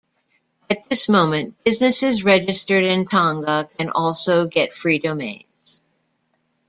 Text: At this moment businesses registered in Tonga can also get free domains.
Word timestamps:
At 0.67 0.89
this 0.89 1.07
moment 1.07 1.63
businesses 1.63 2.23
registered 2.23 2.83
in 2.83 3.05
Tonga 3.05 3.69
can 3.77 3.91
also 3.91 4.47
get 4.47 4.73
free 4.73 4.97
domains. 4.97 5.79